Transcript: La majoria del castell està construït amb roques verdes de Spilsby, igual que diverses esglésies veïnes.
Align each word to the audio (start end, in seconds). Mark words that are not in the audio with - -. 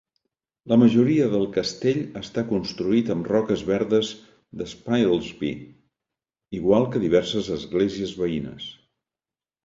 La 0.71 0.77
majoria 0.83 1.25
del 1.31 1.43
castell 1.57 1.99
està 2.21 2.43
construït 2.51 3.11
amb 3.15 3.27
roques 3.31 3.61
verdes 3.67 4.09
de 4.61 4.67
Spilsby, 4.71 5.51
igual 6.61 6.87
que 6.95 7.03
diverses 7.05 7.51
esglésies 7.57 8.15
veïnes. 8.23 8.71